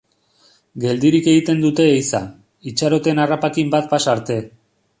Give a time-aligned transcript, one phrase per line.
[0.85, 2.21] Geldirik egiten dute ehiza,
[2.73, 4.43] itxaroten harrapakin bat pasa arte.